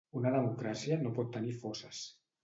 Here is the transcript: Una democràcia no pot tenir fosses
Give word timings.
Una 0.19 0.29
democràcia 0.35 0.97
no 1.03 1.11
pot 1.17 1.29
tenir 1.35 1.53
fosses 1.65 2.01